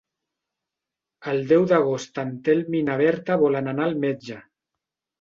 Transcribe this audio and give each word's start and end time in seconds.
El 1.33 1.43
deu 1.51 1.69
d'agost 1.73 2.19
en 2.23 2.33
Telm 2.49 2.81
i 2.83 2.83
na 2.91 2.99
Berta 3.05 3.39
volen 3.47 3.73
anar 3.77 3.89
al 3.91 3.99
metge. 4.11 4.45